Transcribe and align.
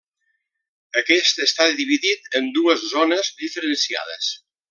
Aquest 1.01 1.41
està 1.45 1.67
dividit 1.81 2.39
en 2.41 2.49
dues 2.57 2.87
zones 2.95 3.31
diferenciades. 3.45 4.35